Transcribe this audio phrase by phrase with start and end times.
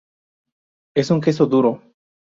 [0.97, 1.79] Es un queso duro.